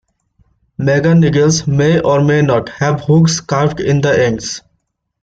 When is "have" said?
2.69-3.01